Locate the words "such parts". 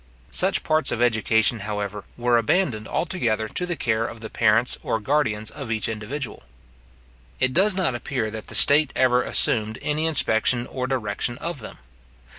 0.31-0.91